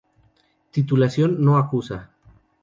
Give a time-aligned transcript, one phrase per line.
[0.75, 1.99] Titulación no acuosa.